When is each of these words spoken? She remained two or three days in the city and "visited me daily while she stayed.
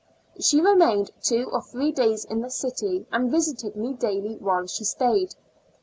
She 0.39 0.59
remained 0.59 1.11
two 1.21 1.47
or 1.51 1.61
three 1.61 1.91
days 1.91 2.25
in 2.25 2.41
the 2.41 2.49
city 2.49 3.05
and 3.11 3.29
"visited 3.29 3.75
me 3.75 3.93
daily 3.93 4.35
while 4.37 4.65
she 4.65 4.83
stayed. 4.83 5.35